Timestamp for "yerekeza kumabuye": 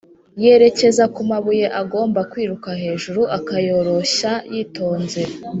0.43-1.65